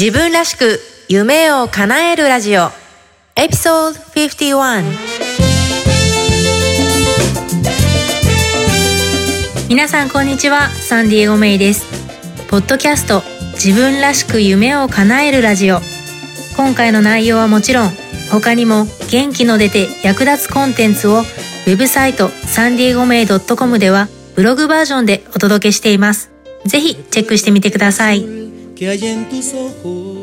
[0.00, 0.78] 自分らしく
[1.08, 2.70] 夢を叶えるラジオ。
[3.34, 4.84] エピソード51
[9.68, 10.68] 皆さんこんにちは。
[10.68, 11.84] サンディエゴメイです。
[12.46, 13.24] ポッドキャスト
[13.54, 15.80] 自分らしく夢を叶えるラジオ。
[16.56, 17.90] 今回の内容はもちろん
[18.30, 24.06] 他にも元気の出て役立つコンテンツをウェブサイトサンディエゴメイ .com では
[24.36, 26.30] ブログバージョンでお届けしています。
[26.66, 28.37] ぜひチェックしてみてください。
[28.78, 30.18] Que hay en tus ojos.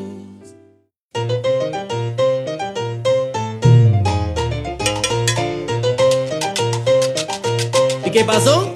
[8.06, 8.74] ¿Y qué pasó?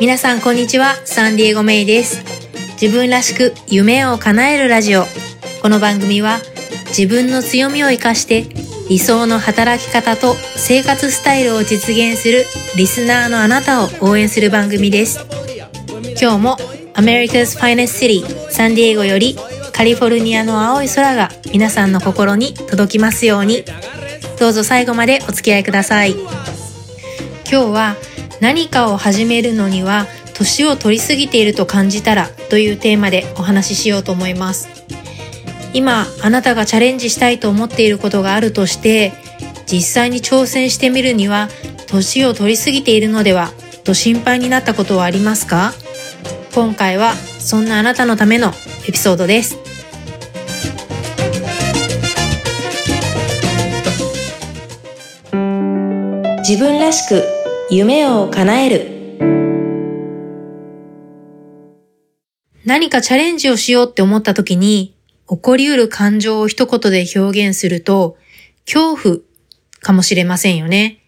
[0.00, 2.22] 皆さんこんにちはサンディエゴメイです
[2.80, 5.04] 自分らしく夢を叶えるラジオ
[5.60, 6.38] この番組は
[6.88, 8.46] 自分の強みを生かして
[8.88, 12.44] 理想の働き方と生活スタイルを実現する
[12.76, 15.20] リスナーのあなたを応援する番組です
[16.20, 16.56] 今日も
[16.94, 19.36] America's Finest City サンディエゴより
[19.72, 23.64] カリフォルニアの青い空が皆さんの心に届きますように。
[24.38, 26.12] どうぞ最後までお付き合いください。
[26.12, 26.28] 今
[27.44, 27.96] 日は
[28.40, 34.68] 何かを始めるのには年を取りすぎていると感じたらというテーマでお話ししようと思います。
[35.72, 39.12] 今あなたがチャレンジしたいと思っていることがあるとして
[39.66, 41.48] 実際に挑戦してみるには
[41.86, 43.50] 年を取りすぎているのでは
[43.84, 45.72] と心配になったことはありますか？
[46.54, 48.52] 今回はそんなあなたのための
[48.86, 49.58] エピソードです
[56.40, 57.24] 自分らしく
[57.70, 58.92] 夢を叶える
[62.64, 64.94] 何かチャレンジをしようって思った時に
[65.28, 68.18] 起こりうる感情を一言で表現すると
[68.66, 69.16] 恐怖
[69.80, 70.98] かもしれませんよね。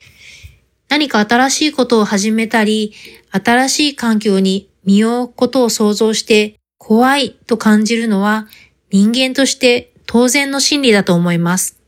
[0.88, 2.92] 何か新しいことを始めたり、
[3.30, 8.46] 新しい環境に身を置くことを想像して怖いと感じるのは
[8.90, 11.80] 人間として当然の心理だと思います。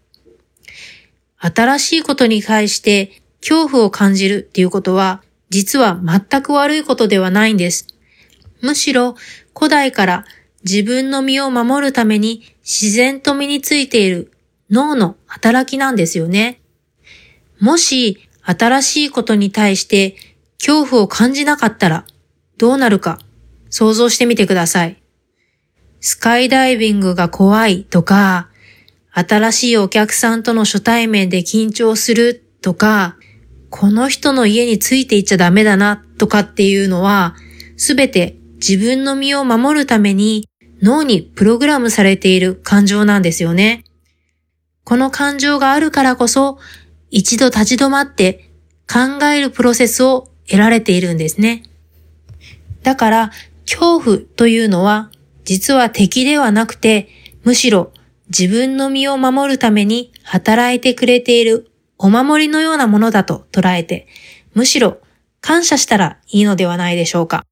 [1.38, 7.86] 新しいことに対して恐怖を感じるっていうことは実は全く悪いことではないんです。
[8.62, 9.14] むしろ
[9.54, 10.24] 古代から
[10.64, 14.32] 自分の身を守るために自然と身についている
[14.70, 16.60] 脳の働きなんですよね。
[17.60, 20.16] もし新しいことに対して
[20.58, 22.04] 恐怖を感じなかったら
[22.58, 23.18] どうなるか
[23.70, 25.02] 想像してみてください。
[26.00, 28.48] スカイダイビングが怖いとか、
[29.12, 33.16] 新しいお客さんとの初対面で緊張するとか、
[33.70, 37.34] この人の家についていっちゃダメだなとかっていうのは、
[37.76, 40.48] すべて自分の身を守るために
[40.82, 43.84] 脳にプログラムされている感情なんですよね。
[44.84, 46.58] この感情があるからこそ、
[47.10, 48.50] 一度立ち止まって
[48.90, 51.62] 考えるプロセスを得られているんですね。
[52.86, 53.32] だから、
[53.64, 55.10] 恐怖というのは、
[55.44, 57.08] 実は敵ではなくて、
[57.42, 57.90] むしろ
[58.28, 64.06] 自分の身を守るために働いてくれているお守りのようなものだと捉えて、
[64.54, 64.98] むしろ
[65.40, 67.44] 感謝したらいいのではないでしょうか。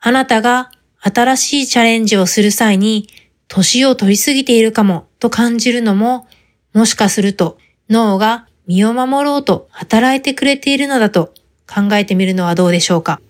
[0.00, 3.08] あなたが新しいチャレンジをする際に、
[3.48, 6.28] 年を取りすぎているかもと感じるのも、
[6.74, 7.56] もしかすると
[7.88, 11.32] 脳が身を守ろうと働いてくれているのだと
[11.66, 13.22] 考えてみるのはどうでしょうか。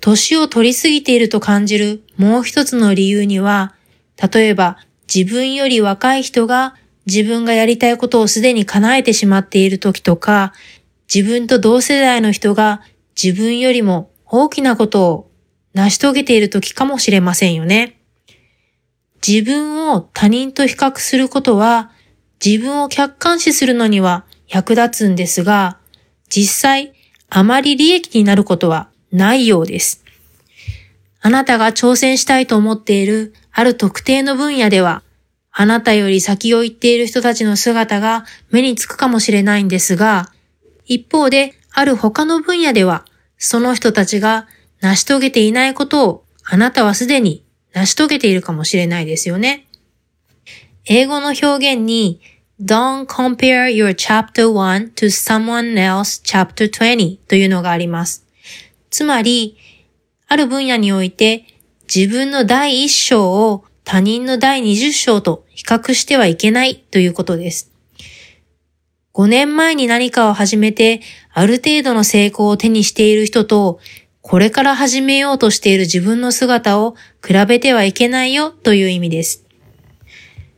[0.00, 3.74] 年を取りすぎていると感じるもう一つの理由には、
[4.32, 4.78] 例えば
[5.12, 6.74] 自分より若い人が
[7.06, 10.52] 自分がやりたいことをすでに叶えてしまっている時とか、
[11.12, 12.82] 自分と同世代の人が
[13.20, 15.30] 自分よりも大きなことを
[15.74, 17.98] 成し遂げている時かもしれませんよね。
[19.26, 21.90] 自分を他人と比較することは
[22.44, 25.78] 自分を客観視するのには役立つんですが、
[26.28, 26.92] 実際
[27.30, 30.04] あまり利益になることはないようです。
[31.20, 35.02] あなたが挑戦したいと思っているある特定の分野では、
[35.50, 40.30] あなたより先を行っている人たちの姿が目につくかもしれないんですが、
[40.86, 43.04] 一方である他の分野では、
[43.36, 44.46] その人たちが
[44.80, 49.66] 成し遂げていないことをあなたはすでに成し遂げているかもしれないですよね。
[50.84, 52.20] 英語の表現に
[52.62, 58.27] Don't compare your chapter 1 to someone else chapter 20というのがあります。
[58.90, 59.56] つまり、
[60.26, 61.46] ある分野において
[61.92, 67.72] 自分の第1章を他人の第20章と比較してはいけないということです。
[69.14, 71.00] 5年前に何かを始めて
[71.32, 73.80] ある程度の成功を手にしている人と
[74.28, 76.96] これから始めようとしている自分の姿を
[77.26, 79.46] 比べてはいけないよという意味です。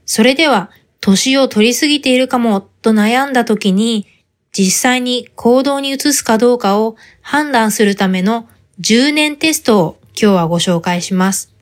[0.04, 4.08] それでは、年を取りすぎているかもと悩んだ時に、
[4.52, 8.48] 実際に行動に移すかどうかを判断するための
[8.80, 11.52] 10年テストを今日はご紹介します。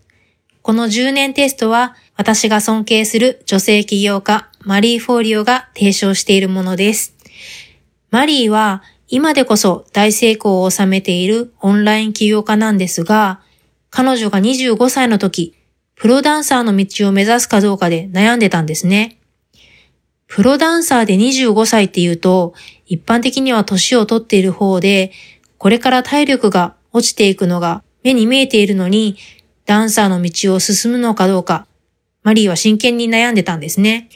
[0.63, 7.15] この10年テストは私が尊敬する女性起業家マリー・フォーリオが提唱しているものです。
[8.11, 13.41] マリーは今でこそ大成功を収めているオンライン起業家なんですが、
[13.91, 15.55] 彼女が25歳の時、
[15.95, 19.18] プロダンサーの道を目指すかどうかで悩んでたんですね。
[20.39, 22.55] プロダンサーで25歳って言うと、
[22.87, 25.11] 一般的には年を取っている方で、
[25.57, 29.17] これから体力が落ちていくのが目に見えているのに、
[29.67, 31.67] ダンサーの道を進むのかどうか、
[32.23, 34.11] マリーは真剣に悩んでたんですね。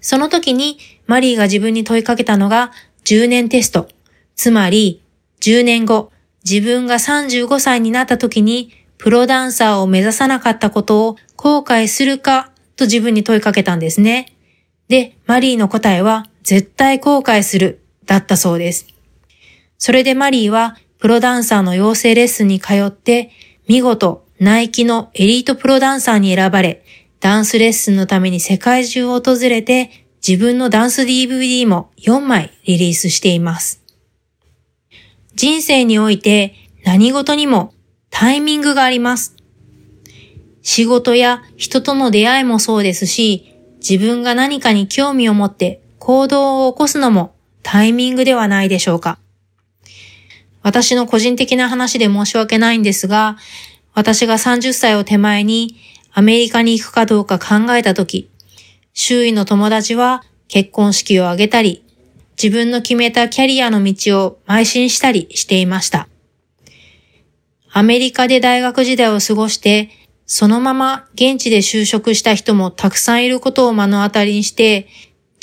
[0.00, 0.78] その時に
[1.08, 2.70] マリーが自分に問いかけたのが
[3.04, 3.88] 10年テスト。
[4.36, 5.02] つまり、
[5.40, 6.12] 10年後、
[6.48, 14.31] 自分が35歳になった時に、プロダンサーを目指さなかったことを後悔するかと自分に問いかけたんですね。
[14.92, 18.86] で、マリーの答えは、絶対後悔する、だったそうです。
[19.78, 23.30] それでマリーは、プロダンサーの養成レッスンに通って、
[23.66, 26.84] 見事、ナイキのエリートプロダンサーに選ばれ、
[27.20, 33.82] ダンスレッスンのために世界中を訪れて、自分のダンス DVD も4枚リリースしています。
[35.34, 36.54] 人生において
[36.84, 37.72] 何事にも
[38.10, 39.36] タイミングがあります。
[40.60, 43.51] 仕事や人との出会いもそうですし、
[43.88, 49.18] 自分が何かに興味を持って行動を起こすのもタイミングではないでしょうか。
[50.62, 53.36] 私の個人的な話で申し訳ないんですが、
[53.92, 55.76] 私が30歳を手前に
[56.12, 58.30] アメリカに行くかどうか考えたとき、
[58.94, 61.84] 周囲の友達は結婚式を挙げたり、
[62.42, 66.08] 自分の決めたキャリアの道を邁進したりしていました。
[67.72, 69.90] アメリカで大学時代を過ごして、
[70.26, 74.88] そのまま現地で就職した人もたくさんいることを目の当たりにして、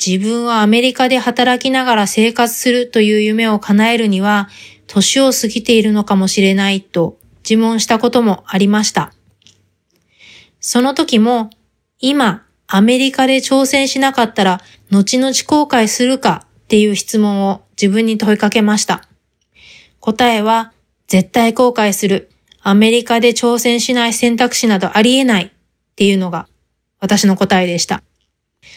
[0.04, 4.48] 自分はアメリカで働きながら生活するという夢を叶えるには、
[4.86, 7.18] 年を過ぎているのかもしれないと
[7.48, 9.12] 自問したこともありました。
[10.58, 11.50] その時も、
[12.00, 14.60] 今、アメリカで挑戦しなかったら、
[14.90, 19.06] 後々後悔するかっていう質問を自分に問いかけました。
[20.00, 20.72] 答えは、
[21.08, 22.29] 絶対後悔する。
[22.62, 25.50] アメリカで挑戦しない選択肢などありえないっ
[25.96, 26.48] ていうのが
[26.98, 28.02] 私の答えでした。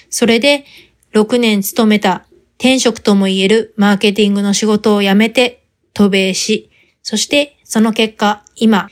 [0.09, 0.65] それで
[1.13, 2.25] 6年勤めた
[2.57, 6.71] 転職とも言えるマーケティングの仕事を辞めて渡米し、
[7.01, 8.89] そしてその結果今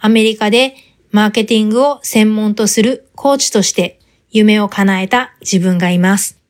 [0.00, 0.74] アメリカで
[1.10, 4.00] マーケティングを専門とするコーチとして
[4.30, 6.40] 夢を叶えた自分がいます。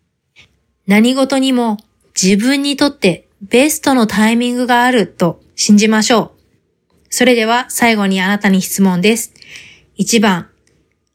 [0.87, 1.79] 何事にも
[2.21, 6.34] 自分にとってベストのタイミングがあると信じましょう。
[7.17, 9.35] それでは最後にあなたに質問です。
[9.99, 10.49] 1番、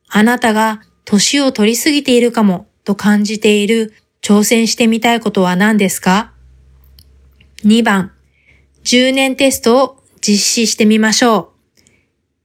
[0.08, 6.32] あなたが年を取りすぎているかもと感じている挑戦してみたいことは何ですか
[7.66, 8.14] ?2 番、
[8.86, 11.48] 10年テストを実施してみましょう。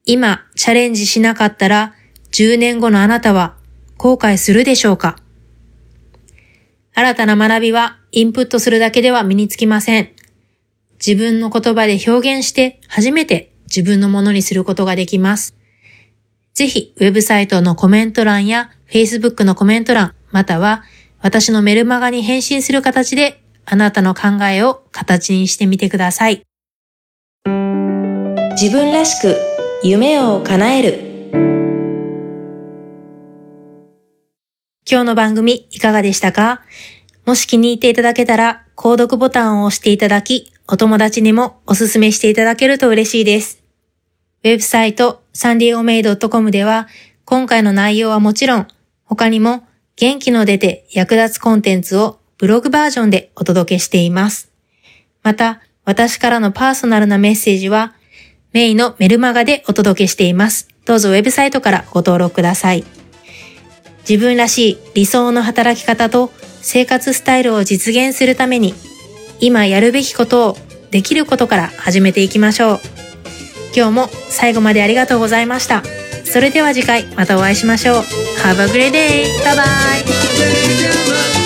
[0.05, 1.95] 今チャレンジしなかったら
[2.33, 3.55] 10年後のあなたは
[3.99, 5.17] 後悔するでしょうか？
[6.93, 10.11] 新たな学びはインプットするだけでは身につきません。
[11.07, 15.55] 自分の言葉で表現して初めて自分のものにすることができます。
[16.55, 20.83] ぜひ、ウェブサイトのコメント欄や Facebook のコメント欄、または
[21.21, 26.43] 私のメルマガに返信する形であなたの考えを形にしてみてください。
[28.53, 29.37] 自分らしく
[29.83, 31.01] 夢を叶える。
[34.91, 36.63] 今日の番組いかがでしたか？
[37.27, 43.63] もし気に入っていただけたら、購読ボタンを押していただき、お友達にもおすすめしていただけると嬉しいです。
[44.45, 46.89] ウェブサイトサンディオメイド .com では、
[47.25, 48.69] 今回の内容はもちろん、
[49.05, 49.67] 他にも
[49.97, 54.51] 元気の出て役立つコンテンツをブログバージョンでお届けしています。
[55.23, 57.95] また、私からのパーソナルなメッセージは、
[58.53, 60.69] メイのメルマガでお届けしています。
[60.87, 62.85] どうぞウェブサイトからご登録ください。
[64.09, 66.31] 自分らしい理想の働き方と
[66.61, 68.75] 生活スタイルを実現するために
[69.45, 70.57] 今やるべきことを
[70.91, 72.81] できることから始めていきましょう。
[73.77, 75.83] 今日も最後までありがとうございました。
[76.25, 77.97] それでは次回またお会いしましょう。
[78.43, 79.25] Have a great day!
[79.45, 79.55] Bye
[81.39, 81.44] bye!